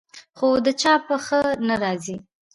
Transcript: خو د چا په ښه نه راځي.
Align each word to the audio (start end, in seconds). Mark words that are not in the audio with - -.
خو 0.37 0.47
د 0.65 0.67
چا 0.81 0.93
په 1.07 1.15
ښه 1.25 1.41
نه 1.67 1.75
راځي. 1.83 2.15